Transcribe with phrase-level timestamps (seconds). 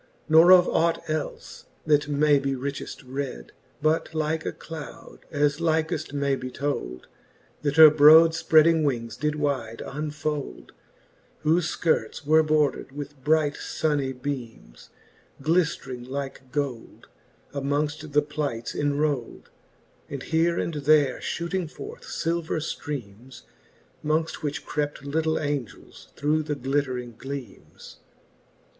[0.27, 3.51] Nor of ought elfe, that may be richeft red,
[3.83, 7.05] But like a cloud, as likeft may be told,
[7.61, 10.71] That her brode fpreading wings did wyde unfold;
[11.45, 14.89] Whofe Ikirts were bordred with bright funny beams,
[15.39, 17.05] Gliftring like gold,
[17.53, 19.49] amongft the plights cnrold,
[20.09, 23.43] And here and there fhooting forth filver flreames,
[24.03, 24.41] Mongft.
[24.41, 27.97] which crept litle Angels through the glittering gleames.